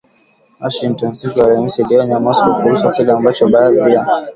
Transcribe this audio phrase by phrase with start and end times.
[0.61, 4.07] Washington siku ya Alhamis iliionya Moscow kuhusu kile ambacho baadhi ya